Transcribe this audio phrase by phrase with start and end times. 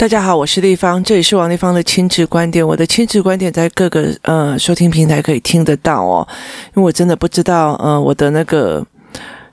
[0.00, 2.66] 大家好，我是丽芳，这里是王丽芳的亲子观点。
[2.66, 6.26] 我的亲子观点在各个呃收听平台可以听得到哦，
[6.68, 8.82] 因为我真的不知道呃我的那个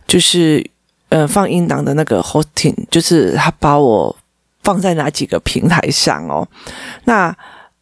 [0.07, 0.65] 就是
[1.09, 4.15] 呃放音档的那个 hosting，就是他把我
[4.63, 6.47] 放在哪几个平台上哦，
[7.03, 7.35] 那。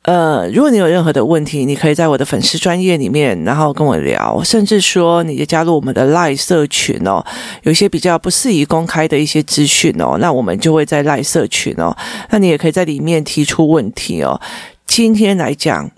[0.06, 7.26] 呃，如果你有任何的问题，你可以在我的粉丝专页里面，然后跟我聊，甚至说你就加入我们的 LINE 社群哦，
[7.64, 11.98] 有一些比较不适宜公开的一些资讯哦，那我们就会在 LINE 社群哦，
[12.30, 14.40] 那你也可以在里面提出问题哦。
[14.86, 15.90] 今天来讲，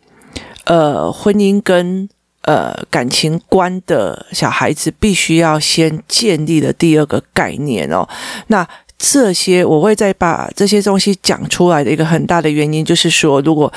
[0.63, 2.07] 呃，婚姻跟
[2.43, 8.07] 呃感情观的小孩子必须要先建立的第二个概念哦，
[8.47, 8.65] 那。
[8.97, 13.71] 这些我会再把这些东西讲出来的一个很大的原因，就是说，如果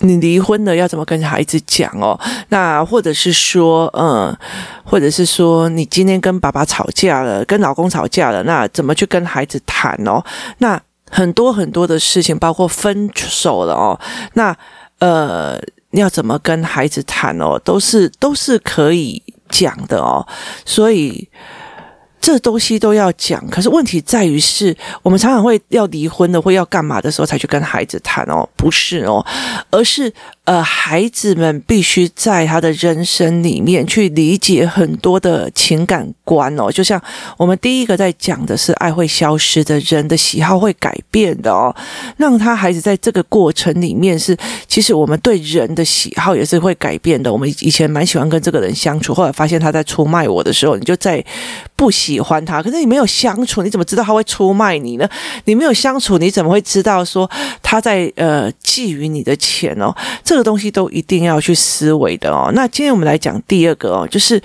[0.00, 2.18] 你离婚了，要怎么跟孩子讲哦？
[2.48, 4.36] 那或者是说，嗯，
[4.82, 10.20] 或者是说，你今天跟爸爸吵架了，跟老公吵架了，那怎么去跟孩子谈哦？
[10.58, 13.98] 那很多很多的事情，包括分手了哦，
[14.32, 14.56] 那
[14.98, 15.56] 呃，
[15.92, 17.56] 要怎么跟孩子谈哦？
[17.64, 20.26] 都是都是可以讲的哦，
[20.64, 21.28] 所以。
[22.24, 29.22] 这东西都要讲，可是问题在于是，我们常常会要离婚的，或要干嘛的时候才去跟孩子谈哦，不是哦，
[29.70, 30.10] 而是。
[30.44, 37.02] 呃，孩子们必须在他的人生里面去理解很多的情感观哦，就像
[37.38, 41.74] 我们第一个在讲的是爱会消失的，人的喜好会改变的哦，
[42.18, 44.36] 让他孩子在这个过程里面是，
[44.68, 47.32] 其实我们对人的喜好也是会改变的。
[47.32, 51.24] 我们以前蛮喜欢跟这个人相处，后来发现他在出卖我的时候，你就在
[51.76, 52.62] 不喜欢他。
[52.62, 55.08] 可是你没有相处，你怎么知道他会出卖你呢？
[55.44, 57.28] 你没有相处，你怎么会知道说
[57.62, 59.94] 他在呃觊觎你的钱哦？
[60.22, 62.50] 这个东西都一定要去思维的哦。
[62.54, 64.40] 那今天我们来讲第二个哦，就是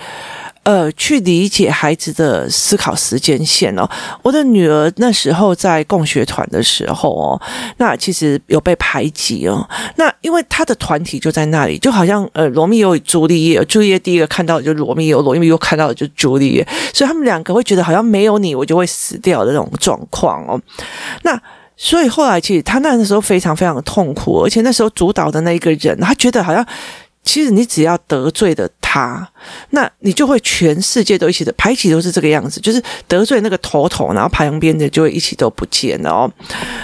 [0.69, 3.89] 呃，去理解孩子的思考时间线哦。
[4.21, 7.41] 我的女儿那时候在共学团的时候哦，
[7.77, 9.67] 那其实有被排挤哦。
[9.95, 20.61] 那因为她的团体就在那里，就好像呃，罗密欧与朱丽叶，朱丽叶第一个看到的就是罗密欧，罗密欧看到的就是朱丽叶，所以他们两个会觉得好像没有你，我就会死掉的那种状况哦。
[21.23, 21.41] 那。
[21.81, 26.65] 所以后来，其实他那时候非常非常的痛苦，而且那时候主导的那一个人，他觉得好像，
[27.23, 29.29] 其实你只要得罪的他，
[29.69, 36.31] 那你就会全世界都一起的排挤，都是这个样子，就是得罪那个头头，然后旁边的就会一起都不见了哦。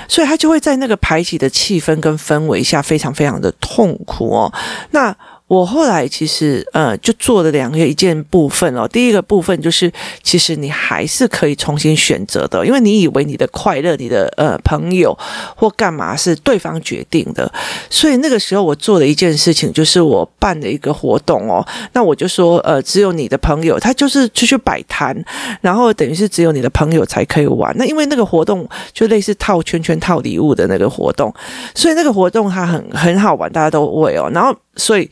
[0.08, 4.54] 所以他就会在那个排挤的气氛跟氛围下，非常非常的痛苦哦。
[4.92, 5.16] 那。
[5.48, 9.92] 我后来其实呃就做了两个一件部分哦，第一个部分就是
[10.24, 15.16] 其实你还是可以重新选择的，因为你以为你的快乐、你的呃朋友
[15.56, 17.52] 或干嘛是对方决定的，
[17.92, 21.64] 所以那个时候我做了一件事情，就是我办了一个活动哦，
[21.94, 25.16] 那我就说呃只有你的朋友，他就是出去摆摊，
[25.62, 31.32] 然后等于是只有你的朋友才可以玩，那因为那个活动就类似套圈圈套礼物的那个活动，
[31.76, 34.56] 所以那个活动它很很好玩，大家都会哦，然后。
[34.76, 35.10] 所以，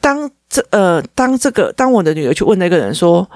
[0.00, 3.28] 当这呃，当这个，当我的女儿去问那个人说，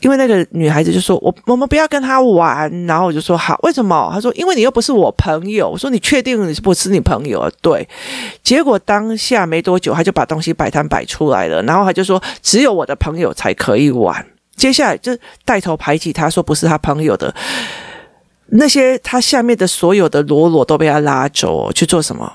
[0.00, 4.10] 因为那个女孩子就说，我我们不要跟他玩，然后我就说好，为什么？
[4.12, 5.68] 他说，因为你又不是我朋友。
[5.68, 7.50] 我说，你确定你是不是你朋友？
[7.60, 7.86] 对。
[8.42, 14.26] 结果当下没多久，他就把东西摆摊摆出来了，然后他就说，只有我的朋友才可以玩。
[14.56, 17.34] 接下来就带头排挤他，说不是他朋友的
[18.46, 22.32] 那些，他下面的所有的裸裸都被他拉走去做什么？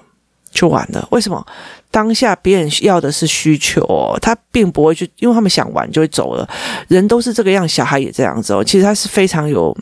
[0.56, 1.08] 就完了？
[1.12, 1.46] 为什么？
[1.92, 6.50] 当下别人要的是需求，他并不会去，因为他们想玩就会走了。
[6.88, 8.64] 人都是这个样，小孩也这样子哦。
[8.64, 9.76] 其实他是非常有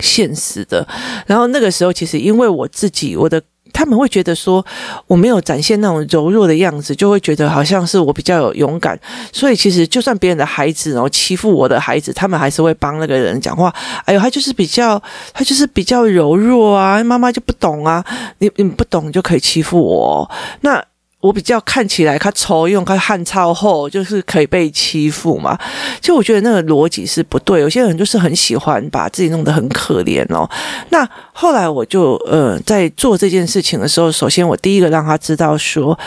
[0.00, 0.86] 现实的。
[1.26, 3.40] 然后那个时候，其实因为我自己，我的
[3.74, 4.64] 他们会觉得说
[5.06, 8.98] 我没有展现那种柔弱的样子，就会觉得好像是我比较有勇敢。
[9.30, 13.74] 所以其实就算别人的孩子然后欺负我的孩子，他们还是会帮那个人讲话。
[14.06, 15.02] 哎呦，他就是比较，
[15.34, 18.02] 他就是比较柔弱啊，妈妈就不懂啊，
[18.38, 20.30] 你你不懂就可以欺负我
[20.62, 20.82] 那。
[21.24, 25.58] 我比较看起来他丑，用他汗超厚就是可以被欺负嘛。
[25.98, 27.62] 其实我觉得那个逻辑是不对。
[27.62, 30.46] 有些人就是很喜欢把自己弄得很可怜哦。
[30.90, 35.98] 那后来我就呃在做这件事情的时候，首先我第一个让他知道说。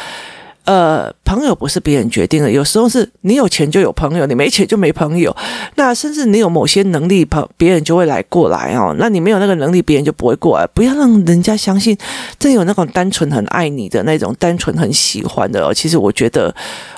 [0.67, 5.33] 呃，朋友不是别人决定的，有时候是你有钱就有朋友，你没钱就没朋友。
[5.75, 8.93] 那甚至你有某些能力，朋别人就会来过来哦。
[8.99, 10.67] 那你没有那个能力，别人就不会过来。
[10.67, 11.97] 不要让人家相信，
[12.37, 15.73] 真有那种单纯很爱你的那种，单纯很喜欢的哦。
[15.73, 16.53] 其实我觉得。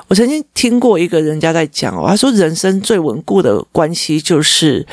[0.09, 4.83] 我曾经听过一个人家在讲哦，他说人生最稳固的关系就是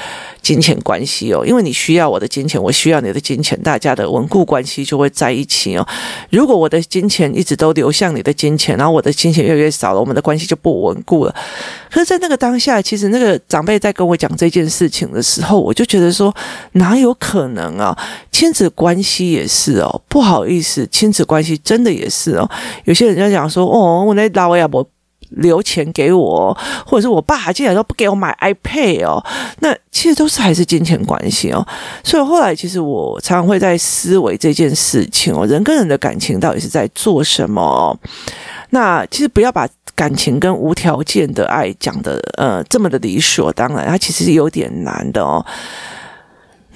[0.42, 5.88] 金钱关系哦，因为你需要我的金钱，我需要你的金钱，大家的稳固关系就会在一起哦。
[6.28, 11.34] 如果我的金钱一直都流向你的金钱，然后我的金钱越来越少了，我们的关系就不稳固了。
[11.90, 16.34] 可是，在那个当下，其实那个长辈在跟我讲这件事情的时候，我就觉得说，
[16.72, 17.96] 哪有可能啊？
[18.30, 22.46] 亲子关系也是哦，不好意思，亲子关系真的也是哦。
[22.84, 24.86] 有些人在讲说，哦，我那老呀，我。
[25.31, 29.25] 留钱给我，或者是我爸竟然都不给我买 iPad 哦，
[29.61, 31.67] 那其实都是还是金钱关系哦。
[32.05, 37.99] 所以后来其实我常常会在思维这件事情哦，人跟人的感情到底是在做什么？
[38.70, 45.44] 那其实不要把感情跟无条件的爱讲的呃这么的理所当然，它其实是有点难的哦。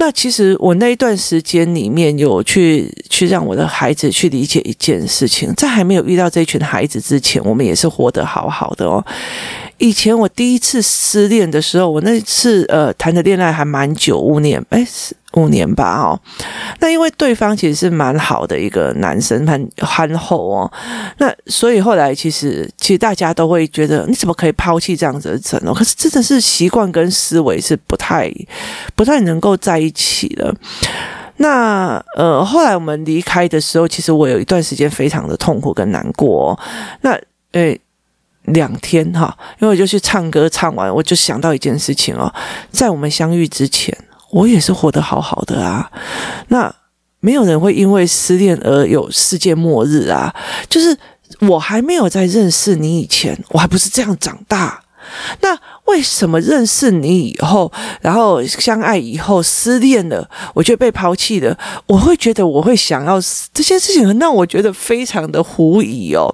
[0.00, 9.04] 那其实我那一段时间里面有去去让我的孩子去理解一件事情，在还没有遇到这群孩子之前，我们也是活得好好的哦。
[9.80, 14.86] 以前我第一次失恋的时候，我那次呃谈的恋爱还蛮久，五年，诶，
[15.32, 16.20] 五年吧，哦。
[16.80, 20.70] 那因为对方其实是蛮好的一个男生，很憨厚哦。
[21.16, 25.72] 那所以后来其实其实大家都会觉得你怎么可以抛弃这样子的人哦？
[25.72, 28.30] 可是真的是习惯跟思维是不太
[28.94, 30.54] 不太能够在一起的。
[31.38, 36.58] 那呃后来我们离开的时候，其实我有一段时间非常的痛苦跟难过哦。
[37.00, 37.18] 那
[37.52, 37.80] 诶。
[38.46, 42.32] 两天哈，因为我就去唱歌，唱完我就想到一件事情哦，
[42.70, 43.96] 在我们相遇之前，
[44.30, 45.90] 我也是活得好好的啊。
[46.48, 46.74] 那
[47.20, 50.34] 没有人会因为失恋而有世界末日啊。
[50.68, 50.96] 就是
[51.40, 54.82] 我还没有在认识你以前，我还不是这样长大。
[55.40, 57.70] 那为什么认识你以后，
[58.00, 61.56] 然后相爱以后失恋了，我就被抛弃了？
[61.86, 63.18] 我会觉得我会想要
[63.52, 66.32] 这些事情，让我觉得非常的狐疑哦。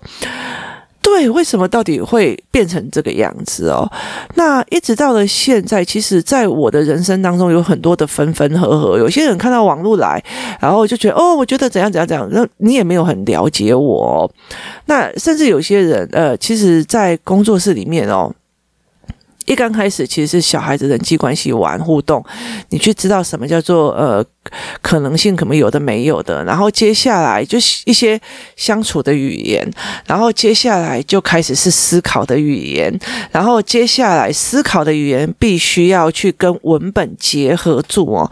[1.06, 3.88] 对，为什么到底会变成这个样子哦？
[4.34, 8.98] 那一直到了现在，其实，在我的人生当中，有很多的分分合合。
[8.98, 10.20] 有些人看到网络来，
[10.60, 14.28] 然后就觉得哦，我觉得怎样怎样怎样，那你也没有很了解我。
[14.86, 18.34] 那甚至有些人，呃，其实，在工作室里面哦。
[19.46, 22.20] 一刚开始其实是小孩子人际关系玩互动，
[22.70, 24.24] 你去知道什么叫做呃
[24.82, 28.20] 可能性，可能有的没有的，然后接下来就是一些
[28.56, 29.68] 相处的语言，
[30.06, 32.92] 然后接下来就开始是思考的语言，
[33.30, 38.30] 然后接下来思考的语言必须要去跟文本结合住哦。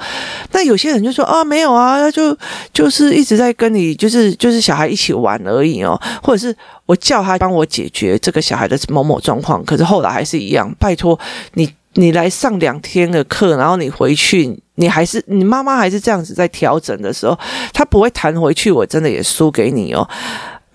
[0.53, 2.37] 那有些人就说啊没有啊，他就
[2.73, 6.57] 就是一直在跟你就是就是小孩一起玩而已哦，或者是。
[6.87, 10.71] 我叫他帮我解决这个小孩的某某状况，可是后来还是一样。
[10.79, 11.19] 拜托
[11.55, 17.39] 你，你来上两天的课，然后你回去，你还是你妈妈还是这样子在调整的时候，
[17.73, 18.71] 他不会弹回去。
[18.71, 20.09] 我真的也输给你哦。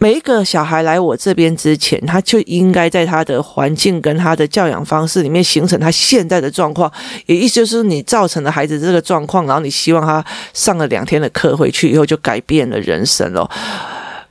[0.01, 6.89] 每一个小孩来我这边之前，他就应该在他的环境跟他的教养方式里面形成他现在的状况。
[7.25, 10.23] 也意思就是你造成了孩子这个状况，然后你希望他
[10.53, 13.49] 上了两天的课回去以后就改变了人生哦。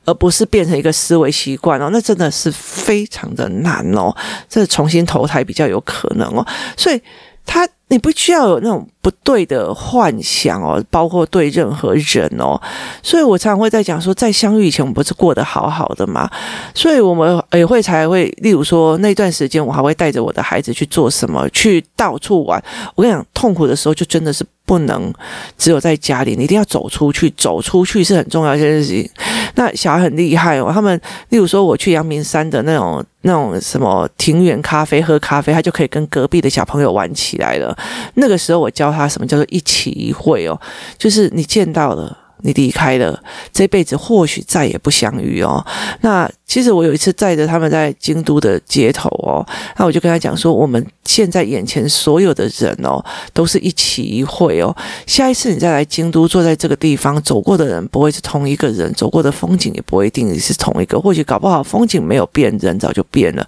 [0.09, 4.11] 而不是变成一个思维习惯哦，那真的是非常的难哦，
[4.49, 6.47] 这重新投胎比较有可能哦，
[6.79, 6.99] 所以
[7.45, 12.59] 他你不需要有那种不对的幻想哦，包括对任何人哦，
[13.03, 16.31] 所以我常常会在讲说，在相遇以前我们不是过得好好的吗？
[16.75, 22.63] 所以我们也会才会，例如说那段时间我还会带着我的孩子去做什么，去到处玩。
[22.95, 24.43] 我跟你讲，痛苦的时候就真的是。
[24.69, 25.11] 不能
[25.57, 27.31] 只有在家里，你一定要走出去。
[27.39, 29.11] 走出去是很重要一件事情。
[29.59, 30.99] 那小孩很厉害哦，他们
[31.31, 37.77] 例如说我去阳明山的那种那种什么庭园咖啡喝咖啡，他就可以跟隔壁的小朋友玩起来了。
[38.15, 40.59] 那个时候我教他什么叫做一起一会哦，
[40.97, 42.17] 就是你见到了。
[42.43, 45.65] 你离开了，这辈子或许再也不相遇哦。
[46.03, 54.75] 那其实我有一次载着他们在京都的街头哦，那我就跟他讲说，我们现在眼前所有的人哦，都是一起一会哦。
[55.07, 60.99] 下一次你再来京都，坐在这个地方，走过的人不会是同一个人，走过的风景也不会一定是同一个。
[60.99, 63.47] 或许搞不好风景没有变，人早就变了。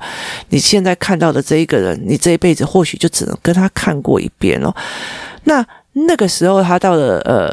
[0.51, 4.75] 你现在看到的这一个人，你这一辈子或许就只能跟他看过一遍哦。
[5.45, 7.51] 那那个时候他到了呃。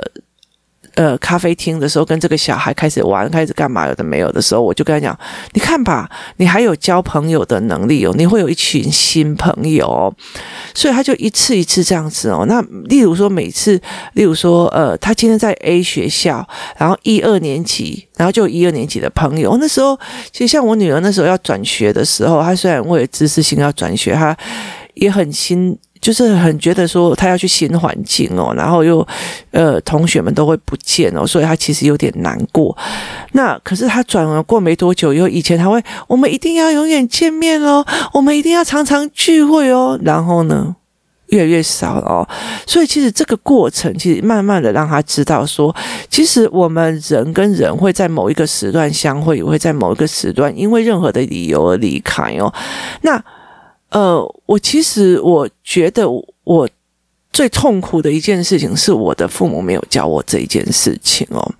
[0.97, 3.87] 呃，咖啡厅的时候，跟这个小孩开始玩，开始干嘛？
[3.87, 5.15] 有的没有的时候，我就跟他讲
[5.53, 10.11] ：“你看吧，你还有交朋友的能力哦，你会有一群新朋友哦。”
[10.73, 12.45] 所以他就一次一次这样子哦。
[12.47, 13.79] 那例如说，每次，
[14.13, 16.43] 例如说，呃，他今天在 A 学校，
[16.77, 19.55] 然后一二年级，然后就一二年级的朋友。
[19.61, 19.95] 那时候，
[20.31, 24.35] 其实像我女儿那时候要转学的时候，她虽然为了知识性要转学，她
[24.95, 25.77] 也很心。
[25.99, 29.05] 就是很觉得说他要去新环境哦，然后又
[29.51, 32.75] 呃同学们都会不见哦，所以他其实有点难过。
[33.33, 39.99] 那可是他转了过没多久，又以前他会，我们一定要永远见面哦，我们一定要常常聚会哦。
[40.03, 40.75] 然后呢，
[41.27, 42.27] 越来越少了哦。
[42.65, 45.75] 所以其实这个过程，其实慢慢的让他知道说，
[46.09, 52.53] 其实我们人跟人会在某一个时段相会，也会在某一个时段因为任何的理由而离开哦。
[53.01, 53.21] 那
[53.89, 56.05] 呃，我其实我觉得
[56.43, 56.69] 我
[57.31, 61.53] 最痛苦的一件事情是我的父母没有教我这一件事情哦。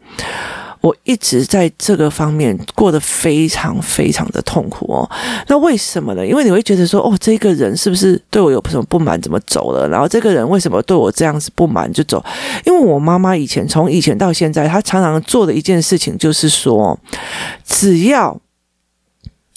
[0.81, 5.10] 我一直在这个方面过得非常非常的痛苦哦。
[5.48, 6.25] 那为什么呢？
[6.25, 9.88] 因为你会觉得说，哦，这个人是不是对我有什么不满，怎么走了？
[9.88, 12.24] 然后这个人为什么对我这样子不满就走？
[12.65, 16.98] 因为我妈妈以前从以前到现在，她常常做的一件事情就是说，
[17.65, 18.39] 只要。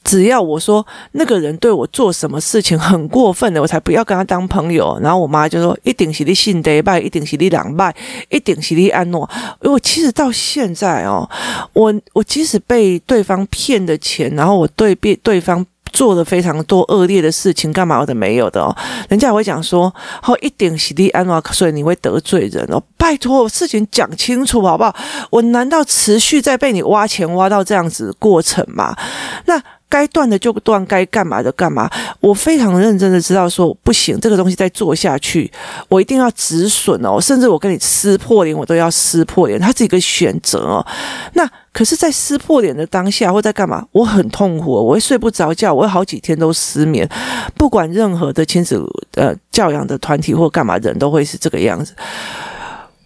[0.02, 4.98] 只要我说那个人对我做什么事情很过分的，我才不要跟他当朋友。
[5.02, 7.94] 然后我妈就说：“一定是你信得拜，一定是你两拜，
[8.30, 9.28] 一定是你安诺。”
[9.60, 11.28] 我其实到现在哦，
[11.74, 18.74] 我我即使被对方骗的钱，然后我对被对方做了非常多恶劣的事情，干嘛我的没有的哦，
[19.08, 24.96] 人家也会讲说：“好，一定是你安诺，所以你会得罪人哦。”拜托，事情讲清楚好不好？
[25.30, 28.96] 我难道持续在被你挖钱挖到这样子过程吗？
[29.44, 29.62] 那。
[29.90, 31.90] 该断的就断，该干嘛的干嘛。
[32.20, 35.50] 我非常认真的知道说不行，这个东西再做下去，
[35.88, 37.20] 我一定要止损哦。
[37.20, 39.60] 甚至我跟你撕破脸，我都要撕破脸。
[39.60, 40.86] 它是一个选择哦。
[41.34, 47.08] 那可是，在撕破脸的当下，或在干嘛，我很痛苦，我会睡不着觉，我会好几天都失眠。
[47.56, 48.80] 不管任何的亲子
[49.14, 51.92] 呃教养的团体或干嘛，人都会是这个样子。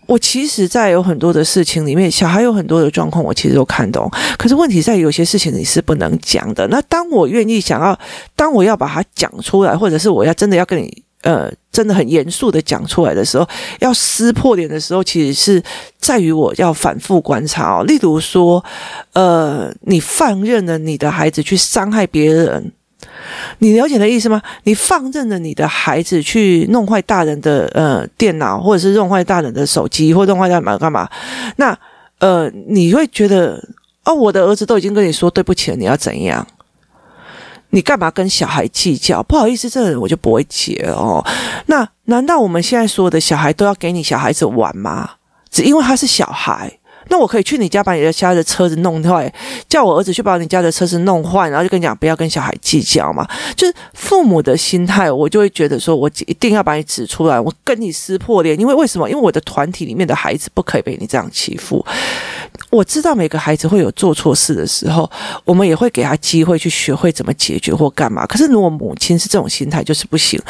[0.06, 4.11] 我其实，在有很多的事情里面，小孩有很多的状况，我其实都看懂。
[4.38, 6.66] 可是问题在有些事情你是不能讲的。
[6.68, 7.99] 那当我愿意想要，
[8.37, 13.49] 当我要把它讲出来，或者是我要真的要跟你，呃，真的很严肃的讲出来的时候，
[13.80, 15.62] 要撕破脸的时候，其实是
[15.99, 17.84] 在于我要反复观察哦。
[17.84, 18.64] 例如说，
[19.14, 22.73] 呃，你放任了你的孩子去伤害别人。
[23.59, 24.41] 你了解的意思吗？
[24.64, 31.09] 你放任了你的孩子去弄坏大人的呃电脑，或者是弄坏大人的手机，或弄坏大人干嘛？
[31.57, 31.76] 那
[32.19, 33.62] 呃，你会觉得
[34.05, 36.47] 哦，我的儿子都已经跟你说对不起了，你要怎样？
[37.71, 39.23] 你干嘛跟小孩计较？
[39.23, 41.25] 不好意思，这个人我就不会结哦。
[41.67, 45.11] 那难道我们现在所有的小孩都要给你小孩子玩吗？
[45.50, 46.79] 只因为他是小孩？
[47.08, 49.32] 那我可以去你家把你的家的车子弄坏，
[49.68, 53.28] 叫我儿子去把你家的车子弄坏，然后就跟你讲不要跟小孩计较嘛。
[53.56, 59.08] 就是父母的心态，我就会觉得说我一定要把你指出来，我跟你撕破脸，因为为什么？
[59.08, 61.84] 因为我的团体里面的孩子不可以被你这样欺负。
[62.75, 65.09] 我知道每个孩子会有做错事的时候，
[65.45, 68.26] 我们也会给他机会去学会怎么解决或干嘛。
[68.26, 70.40] 可是如果母亲是这种心态，就是不行，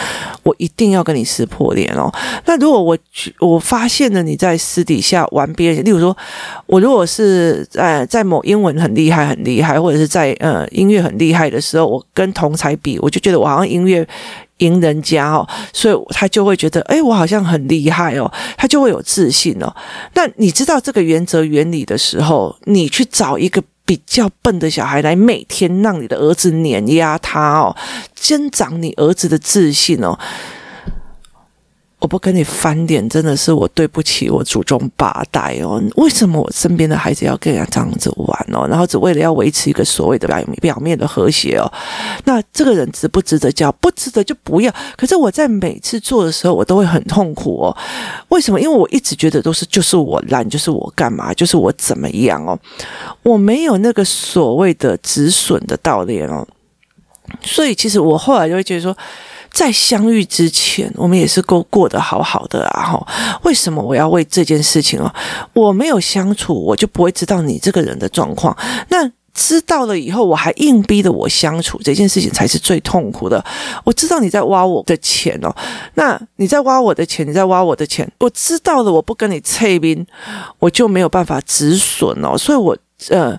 [0.42, 2.10] 我一定要跟你撕破脸哦。
[2.46, 2.96] 那如果我
[3.40, 6.16] 我发现了你在私底下玩别人，例如说。
[6.66, 14.06] 我如果是呃在某英文很厉害很厉害，或者是在呃音乐很厉害的时候，我跟同才比，我就觉得我好像音乐
[14.58, 19.74] 赢人家哦，所以他就会觉得，哎，我好像很厉害哦，他就会有自信哦。
[20.14, 27.76] 那你知道这个原则原理的时候，你去找一个比较笨的小孩来，每天让你的儿子碾压他哦，
[28.14, 30.18] 增长你儿子的自信哦。
[32.04, 35.82] 我不跟你翻脸，真的是我对不起我祖宗八代哦。
[35.96, 38.68] 为什么我身边的孩子要跟人家这样子玩哦？
[38.68, 41.72] 然后只为了要维持一个所谓的表表面的和谐哦？
[42.24, 43.72] 那这个人值不值得教？
[43.72, 44.70] 不值得就不要。
[44.98, 47.74] 可是我在每次做的时候，我都会很痛苦哦。
[48.28, 48.60] 为什么？
[48.60, 52.58] 因为我一直觉得都是就是我烂，就是我干嘛，就是我怎么样哦？
[53.22, 56.46] 我没有那个所谓的止损的道理哦。
[57.40, 58.94] 所以其实我后来就会觉得说。
[59.54, 62.82] 在相遇之前，我们也是过过得好好的啊！
[62.82, 63.06] 哈，
[63.44, 65.14] 为什么我要为这件事情哦？
[65.52, 68.54] 我没有相处，我就不会知道你这个人的状况。
[68.88, 73.42] 那知道了以后，我还硬逼着我相处，这件事情才是最痛苦的。
[73.84, 75.54] 我知道你在挖我的钱哦，
[75.94, 78.10] 那你在挖我的钱，你在挖我的钱。
[78.18, 80.04] 我知道了，我不跟你测兵，
[80.58, 82.36] 我就没有办法止损哦。
[82.36, 82.76] 所以我
[83.10, 83.38] 呃。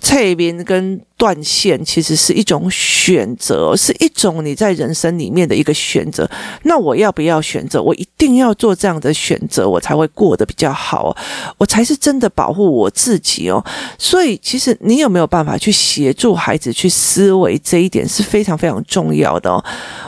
[0.00, 6.28] 退边跟断线其实是一种选择，是一种你在人生里面的一个选择。
[6.62, 7.82] 那我要不要选择？
[7.82, 11.14] 我一定要做这样的选择，我才会过得比较好，
[11.58, 13.62] 我才是真的保护我自己哦。
[13.98, 19.62] 所以，其实你有没有办法去协助孩子去思维这一点是非常非常重要的哦。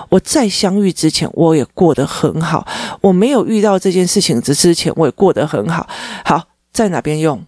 [0.08, 2.66] 我在相遇之前，我也过得很好；
[3.02, 5.86] 我没有遇到这件事情之之前，我也过得很好。
[6.24, 7.44] 好，在哪边用？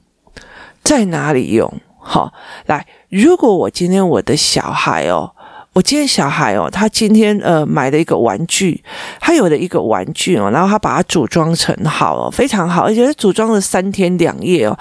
[0.82, 1.80] 在哪里用？
[2.04, 2.32] 好，
[2.66, 5.30] 来，如果我今天我的小孩哦，
[5.72, 8.84] 我今天小孩哦，他今天呃买了一个玩具，
[9.18, 14.78] 他有了一个玩具哦，然后他把它组装成好哦，非常好，而且他组装了三天两夜哦，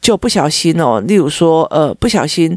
[0.00, 2.56] 就不小心哦，例如说呃不小心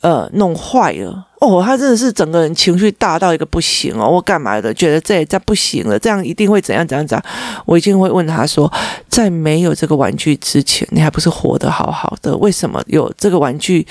[0.00, 1.26] 呃弄坏了。
[1.40, 4.72] 哦，他真的是整个人情绪大到一个不行哦，我干嘛的？
[4.74, 7.24] 觉得这这不行了，这样一定会怎样怎样怎样？
[7.64, 8.70] 我一定会问他说，
[9.08, 12.36] 在没有这个玩具之前，你还不是活得好好的？
[12.36, 13.86] 为什么有这个玩具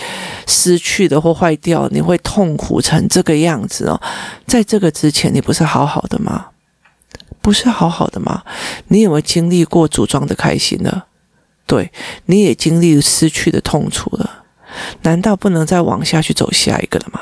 [0.45, 3.99] 失去的或坏掉，你会痛苦成这个样子哦？
[4.45, 6.49] 在这个之前，你不是好好的吗？
[7.41, 8.43] 不是好好的吗？
[8.89, 11.01] 你有没有经历过组装的开心呢？
[11.65, 11.91] 对，
[12.27, 14.43] 你也经历失去的痛楚了，
[15.01, 17.21] 难道不能再往下去走下一个了吗？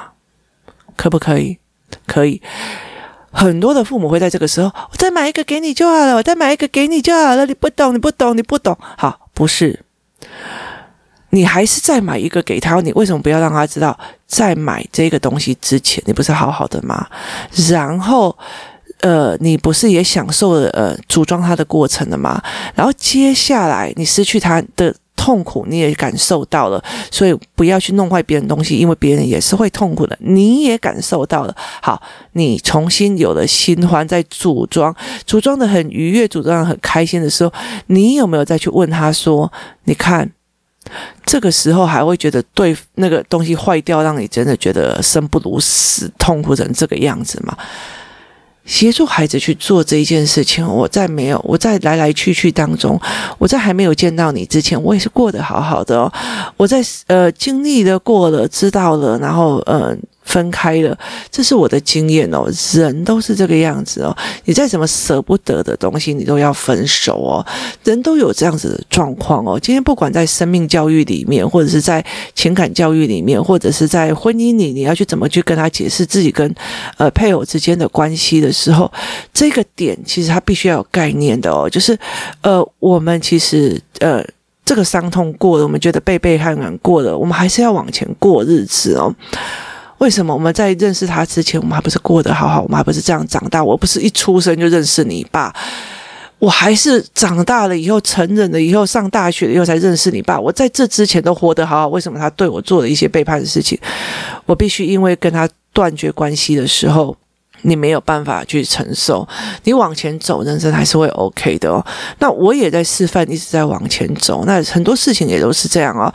[0.97, 1.57] 可不可以？
[2.05, 2.41] 可以。
[3.31, 7.45] 很多的父母会在这个时候，我再买一个给你就好了，我再买一个给你就好了。
[7.45, 8.75] 你不懂，你不懂，你不懂。
[8.97, 9.79] 好，不是，
[11.29, 12.81] 你还是再买一个给他。
[12.81, 17.07] 你为什么不要让他知道，在买这个东西之前，你不是好好的吗？
[17.69, 18.37] 然后。
[19.01, 22.41] 呃，你不是也享受了呃组装它的过程了吗？
[22.73, 24.91] 然后接下来你失去它的
[25.27, 26.81] 痛苦，你也感受到了，
[27.11, 31.53] 所以不要去弄坏别人东西，因为别人也是会痛苦的，你也感受到了。
[31.81, 37.51] 好，你重新有了新欢，在组装，组装的很愉悦，组装的很开心的时候，
[37.87, 39.51] 你有没有再去问他说
[39.83, 40.31] ：“你看，
[41.25, 47.53] 这个时候还会觉得对那个东西坏掉，让你真的觉得生不如死，痛苦成这个样子吗？”
[48.67, 53.01] 协助孩子去做这一件事情，我在没有，我在来来去去当中，
[53.39, 56.13] 我在还没有见到你之前，我也是过得好好的哦。
[56.57, 59.97] 我在呃经历的过了，知道了，然后呃。
[60.27, 60.95] 分开了，
[61.31, 62.45] 这是我的经验哦。
[62.73, 64.15] 人都是这个样子哦。
[64.43, 67.45] 你再怎么舍不得的东西，你都要分手哦。
[67.85, 69.57] 人都有这样子的状况哦。
[69.59, 72.05] 今天不管在生命教育里面，或者是在
[72.35, 76.53] 情感教育里面，或者是在婚姻里，你要去怎么去跟他解释自己跟
[76.97, 78.91] 呃配偶之间的关系的时候，
[79.33, 81.69] 这个点其实他必须要有概念的哦。
[81.69, 81.97] 就是
[82.41, 84.21] 呃，我们其实呃
[84.65, 89.15] 这个伤痛过了，我们觉得被背叛完过了，我们还是要往前过日子哦。
[89.99, 92.61] 为什么我们在认识他之前，我们还不是过得好好？
[92.61, 93.63] 我们还不是这样长大？
[93.63, 95.53] 我不是一出生就认识你爸，
[96.39, 100.39] 我还是长大了以后成人了以后上大学了以后才认识你爸。
[100.39, 103.77] 我在这之前都活得好好，为什么他对我做了一些背叛的事情？
[104.45, 107.17] 我必须因为跟他断绝关系的时候，
[107.63, 109.27] 你没有办法去承受。
[109.63, 111.83] 你往前走，人生还是会 OK 的哦。
[112.19, 114.43] 那我也在示范，一直在往前走。
[114.45, 116.13] 那很多事情也都是这样哦。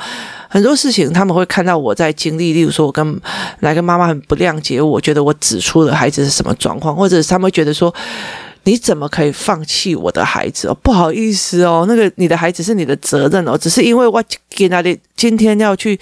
[0.52, 3.18] 很多事情他们会看到我在经历，例如说我跟
[3.60, 7.92] 来跟妈妈很不谅解，我觉得我指出了孩子是什么状况，或者他们会觉得说，
[8.64, 10.76] 你怎么可以放弃我的孩子哦？
[10.82, 15.98] 不好意思哦，那个你的孩子是你的责任哦，只是因为我给那里今天要去。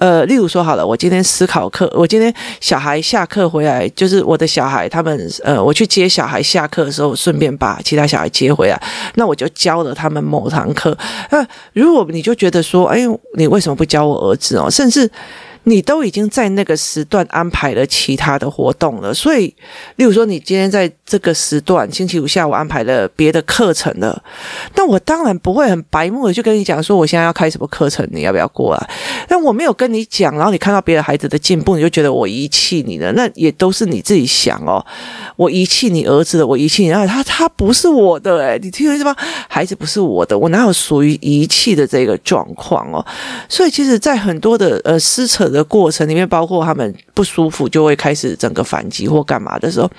[0.00, 8.82] 呃，例如说好了，我今天思考课，我今天小孩下课回来，就是我的小孩他们，呃，我去接小孩下课的时候，顺便把其他小孩接回来，
[9.16, 10.96] 那我就教了他们某堂课。
[11.30, 13.00] 那如果你就觉得说，哎，
[13.36, 14.70] 你为什么不教我儿子哦？
[14.70, 15.10] 甚至。
[15.64, 19.54] 你都已经在那个时段安排了其他的活动了，所以，
[19.96, 24.22] 例如说，你今天在这个时段，星期五下午安排了别的课程了，
[24.74, 28.90] 那我当然不会很白目的就跟你讲说，我现在要开什么课程，你要不要过来？
[29.28, 34.84] 但我没有跟你讲，然后你看到别的孩子的进步，你就觉得我遗弃你了，那也都是你自己想哦。
[35.36, 39.14] 我遗弃你儿子的，我遗弃你，然后他他不是我的，诶，你听懂意思吗？
[39.48, 43.04] 孩子不是我的，我哪有属于遗弃的这个状况哦？
[43.48, 49.90] 所以，其实，在很多的呃撕扯的过程里面，包括他们不舒服就会开始整个反击或干嘛的时候，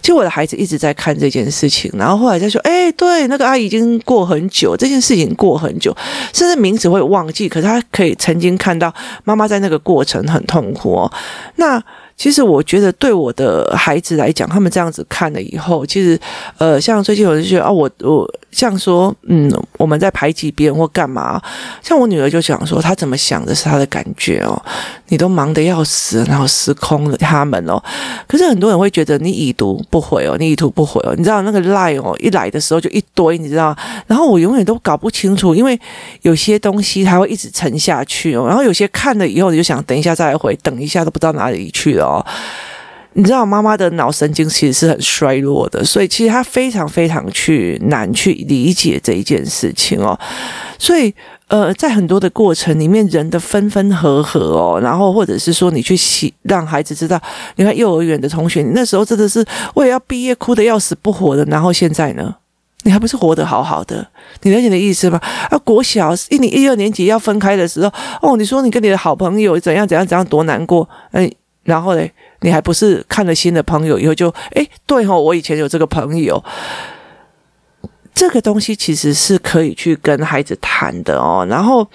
[0.00, 5.96] 其实我的孩子一直在看这件事情，然后后来再说，哎，对，那个阿姨已经过很久，这件事情过很久，
[6.32, 11.12] 甚至名字会忘记，可是他可以曾经看到妈妈在那个过程很痛苦哦。
[11.56, 11.82] 那。
[12.20, 16.20] 其实我觉得，对我的孩子来讲，他们这样子看了以后，其实，
[16.58, 21.40] 呃，像最近有人觉得啊，我我像说，嗯，我们在排挤别人或干嘛？
[21.82, 24.62] 像我女儿就讲说，她怎么想的是她的感觉哦，
[25.08, 27.82] 你都忙得要死，然后失控了他们哦。
[28.28, 33.74] 可是很多人会觉得你已读不回哦，你已读不回哦，你知道那个赖哦，一来的时候就一堆，你知道？
[34.06, 35.80] 然后我永远都搞不清楚，因为
[36.20, 42.09] 有些东西它会一直沉下去哦，然后有些看了以后你就想等一下再回，等一下都不知道哪里去了。
[42.18, 42.26] 哦
[43.14, 50.16] 你知道妈妈的脑神经其实是很衰弱的，所以其实她非常非常去难去理解这一件事情哦。
[50.78, 51.12] 所以
[51.48, 57.20] 呃，在很多的过程里面，人的分分合合哦，然后或者是说你去洗让孩子知道，
[57.56, 59.44] 你看幼儿园的同学，你那时候真的是
[59.74, 62.32] 为了要毕业，哭得要死不活的，然后现在呢，
[62.84, 64.06] 你还不是活得好好的？
[64.42, 65.20] 你了解你的意思吗？
[65.50, 67.92] 啊，国小一年一二年级要分开的时候，
[68.22, 71.28] 哦，你说你跟你的好朋友怎样怎样怎样多难过，哎。
[71.62, 76.42] 然后嘞，你还不是看了新的朋友以后就诶，对哦，我以前有这个朋友，
[78.14, 81.46] 这个东西其实是可以去跟孩子谈的哦。
[81.48, 81.86] 然后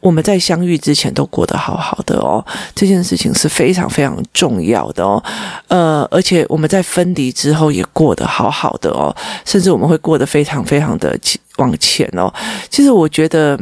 [0.00, 5.22] 我们在相遇之前都过得好好的哦，这件事情是非常非常重要的哦。
[5.68, 11.18] 呃，而且我们在分离之后也过得好好的哦，甚至我们会过得非常非常的
[11.56, 12.32] 往前哦。
[12.70, 13.58] 其实我觉得。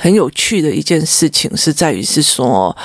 [0.00, 2.76] 很有趣的一件事情是在于是说，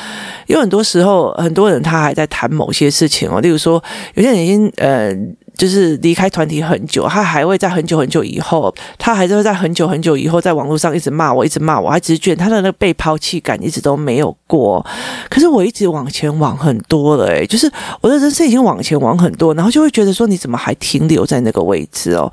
[0.47, 3.83] 有很多时候很多人他还在谈某些事情哦，例如说
[4.15, 5.15] 有些人已经呃。
[5.57, 14.85] 就是离开团体很久，他还会在很久很久以后，他还是会在很久很久以后，在网络上一直骂我，一直骂我，还只是觉得他的那个被抛弃感一直都没有过。
[15.29, 17.69] 可是我一直往前往很多了，诶， 就是
[18.01, 22.31] 我的人生已经往前往很多，然后就会觉得说，你怎么还停留在那个位置哦？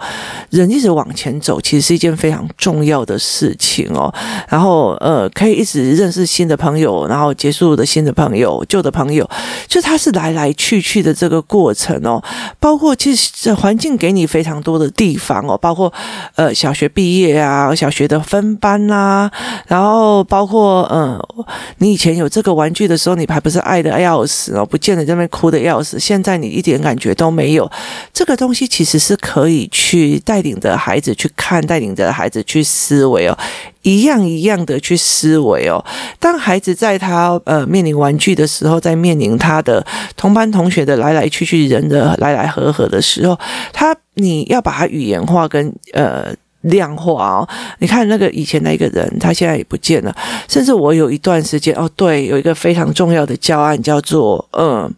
[0.50, 4.12] 人一直往前走，其实是一件非常重要的事情哦。
[4.50, 9.26] 然后呃，可以一直认识新的朋友，然后结束的新的朋友，旧的朋友，
[9.66, 12.22] 就他是来来去去的这个过程哦，
[12.60, 13.13] 包括其实。
[13.34, 15.92] 这环境给你非常多的地方哦，包括
[16.36, 19.32] 呃小学毕业啊，小学的分班呐、啊，
[19.66, 21.46] 然后包括嗯、呃，
[21.78, 25.98] 你以前有这个玩具的时候，你还不是爱的要死哦，不见得在那边哭的要死。
[25.98, 27.70] 现在你一点感觉都没有，
[28.12, 33.36] 这个东西其实是可以去带领着孩子去看，带领着孩子去思维哦。
[33.82, 35.84] 一样一样的去思维哦。
[36.18, 39.84] 当孩子在他呃面临玩具的时候，在面临他的
[40.16, 43.38] 同班同学的来来去去、人的来来合合的时候，
[43.72, 47.48] 他你要把它语言化跟呃量化哦。
[47.78, 50.16] 你看那个以前那个人，他现在也不见了。
[50.48, 54.90] 甚至我有一段时间哦，对，有一个非常重要的教案叫做嗯，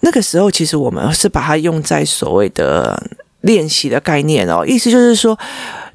[0.00, 3.00] 那个时候其实我们是把它用在所谓的
[3.42, 5.38] 练习的概念哦，意思就是说。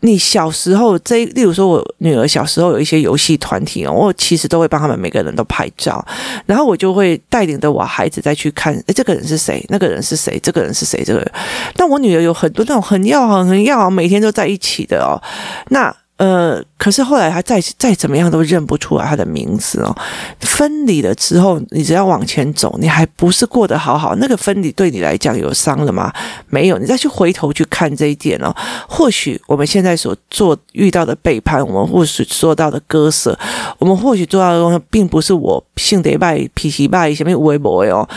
[0.02, 6.06] 你小时候这，例如说，我女儿小时候有一些游戏团体哦，我其实都会帮他们每个人都拍照，
[6.46, 9.66] 然后我就会带领着我孩子再去看，哎，这个人是谁？
[9.70, 10.40] 那个人是谁？
[10.42, 11.04] 这个人是谁？
[11.04, 11.32] 这个人。
[11.76, 15.22] 但我女儿有很多那种很要好、很要好，每天都在一起的哦，
[15.70, 15.96] 那。
[16.18, 19.96] 呃，可是后来他再再怎么样都认不出来他的名字哦。
[20.40, 24.16] 分离了之后，你只要往前走，你还不是过得好好？
[24.16, 26.12] 那个分离对你来讲有伤了吗？
[26.48, 26.78] 没有。
[26.80, 28.52] 你再去回头去看这一点哦，
[28.90, 33.38] 或许我们现在所做遇到的背叛，我们或许做到的割舍，
[33.78, 38.10] 我们或许做到的东西，并不是我性德败、脾气败什么微博哦。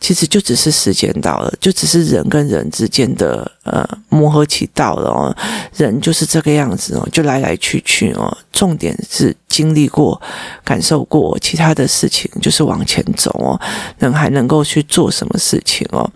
[0.00, 5.36] 其实就只是时间到了，就只是人跟人之间的呃磨合期到了哦，
[5.76, 10.20] 人就是这个样子哦，就来来去去哦，重点是经历过、
[10.64, 13.60] 感受过，其他的事情就是往前走哦，
[13.98, 16.08] 人还能够去做什么事情哦？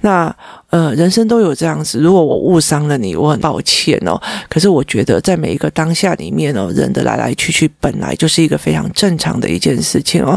[0.00, 0.34] 那。
[0.70, 2.00] 呃，人生都有这样子。
[2.00, 4.20] 如果我误伤了你，我很抱歉哦。
[4.48, 10.36] 可是我觉得，在每一个当下里面哦，人的来来去去本来就是一个非常正常的一件事情哦。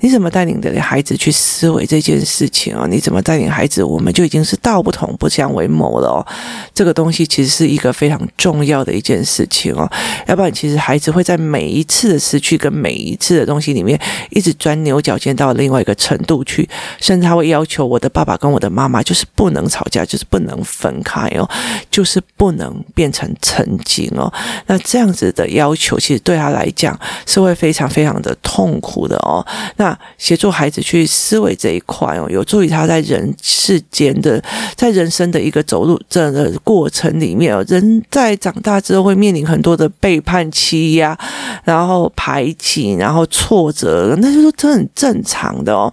[0.00, 2.86] 你怎么带领的孩子去思维这件事情哦？
[2.86, 6.26] 你怎么带领孩子，我们就已经是道不同不相为谋了哦。
[6.74, 9.90] 这个东西其实是一个非常重要的一件事情哦。
[10.26, 16.68] 要不然，其实孩子会在每一次的失去跟每一次的东西里面，一直钻牛角尖到另外一个程度去，
[17.00, 19.58] 甚至他会要求我的爸爸跟我的妈妈就是不能。
[19.68, 21.48] 吵架就是不能分开哦，
[21.90, 24.32] 就是不能变成曾经哦。
[24.66, 29.46] 那这样子的要求，其实对他来讲是会非常非常的痛苦的哦。
[29.76, 34.42] 那协助孩子去思维这一块哦，有助于他在人世间的，
[34.74, 41.16] 在人生的一个走路这个过程里面哦，人在长大之后会面临很多的背叛、欺压，
[41.62, 45.92] 然然后排挤，然后挫折，那就是这很正常的哦。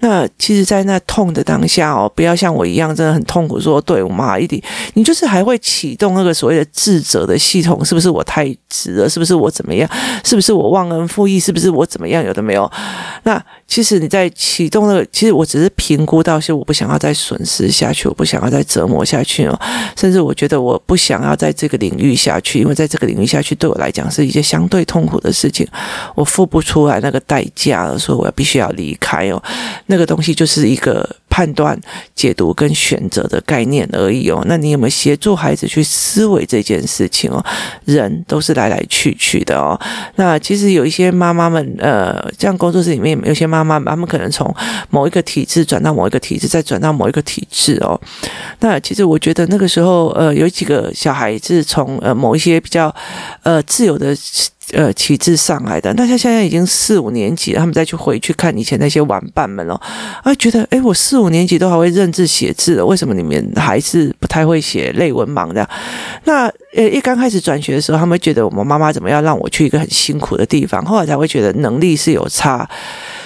[0.00, 3.60] 那其实，在那痛的当下哦，不要像我一样，真的很痛苦。
[3.60, 4.62] 说对我妈一点，
[4.94, 9.08] 你就是还会启动那个所谓的自责的系统，是不是我太直了？
[9.08, 9.88] 是不是我怎么样？
[10.24, 11.38] 是不是我忘恩负义？
[11.38, 12.24] 是不是我怎么样？
[12.24, 12.70] 有的没有？
[13.24, 19.60] 那其实你在启动那个，其实我只是评估到，是我不想要再损失下去，我不想要再折磨下去哦。
[19.94, 25.66] 甚至我觉得我不想要在这个领域下去，因为在这个领域下去对我来讲是一件相对痛苦的事情，
[26.14, 29.42] 我付不出来那个代价了，所以我要必须要离开哦。
[29.86, 31.78] 那个东西就是一个判断、
[32.14, 34.42] 解读跟选择的概念而已哦。
[34.46, 37.44] 那你有没有协助孩子去思维这件事情哦？
[37.84, 39.78] 人都是来来去去的哦。
[40.16, 44.54] 那其实有一些妈妈们，呃，像工作室里面有些妈妈，他们可能从
[44.90, 47.98] 某一个体制转到某一个体制，再转到某一个体制哦。
[48.60, 52.94] 那其实我觉得那个时候，呃，有几个小孩子从呃某一些比较
[53.42, 54.16] 呃自由的。
[54.72, 59.74] 呃，启智上来的，那他现在已经四五年级了，他们再去回去看以前那些玩伴们了，
[60.22, 65.68] 啊，觉得哎，我四五年级都还会认字写字了，为什么你们还是不太会写类文盲的？
[66.24, 72.68] 那呃，一刚开始转学的时候，他们会觉得我们妈妈怎么样让我去一个很辛苦的地方，后来才会觉得能力是有差，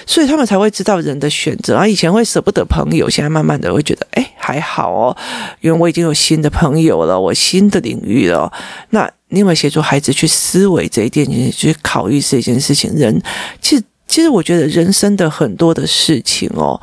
[0.06, 1.76] 所以他们才会知道人的选择。
[1.76, 5.16] 啊以前会舍不得朋友，现在慢慢的会觉得，哎，还好哦，
[5.60, 8.50] 因为我已经有新的朋友了，我新的领域了。
[8.90, 12.94] 那你有没有协助孩子去思维这一点，去考虑这件事情？
[12.94, 13.20] 人
[13.60, 16.80] 其实，其实我觉得人生的很多的事情哦。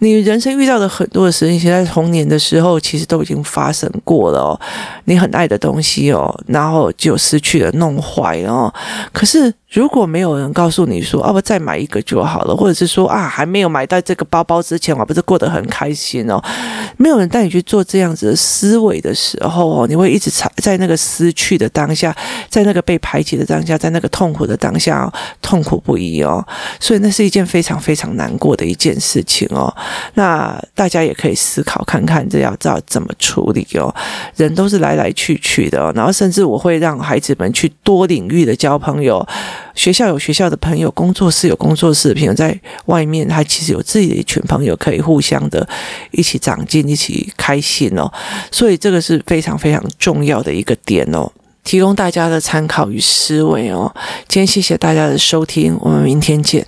[0.00, 4.58] 你人生遇到的很多的事情，现在童年的时候其实都已经发生过了。
[5.04, 8.74] 你很爱的东西哦，然后就失去了，弄坏了哦。
[9.12, 16.42] 可是如果没有人告诉你说，啊，我再买一个就好了，或者是说啊，还没有买到这个包包之前，我不是过得很开心哦。
[16.96, 22.16] 没有人带你去做这样子的思维的时候哦，你会一直在在那个失去的当下，
[22.48, 26.42] 在那个被排挤的当下，在那个痛苦的当下，痛苦不已哦。
[26.78, 29.74] 所以那是一件非常非常难过的一件事情哦。
[30.14, 33.94] 那大家也可以思考看看，这要知道怎么处理哦。
[34.36, 39.26] 人都是来来去去的，然后甚至我会让孩子们去多领域的交朋友。
[39.74, 45.66] 学校有学校的朋友，工作室有工作室的朋友，在外面他其实有自己的一群朋友，可以互相的
[46.10, 48.10] 一起长进，一起开心哦。
[48.50, 51.30] 所以这个是非常非常重要的一个点哦，
[51.64, 53.94] 提供大家的参考与思维哦。
[54.28, 56.66] 今天谢谢大家的收听，我们明天见。